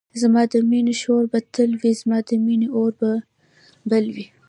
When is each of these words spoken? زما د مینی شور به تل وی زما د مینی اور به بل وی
زما 0.21 0.41
د 0.53 0.55
مینی 0.69 0.95
شور 1.01 1.23
به 1.31 1.39
تل 1.53 1.71
وی 1.81 1.91
زما 2.01 2.17
د 2.29 2.31
مینی 2.45 2.67
اور 2.79 2.91
به 2.99 3.11
بل 3.89 4.05
وی 4.15 4.25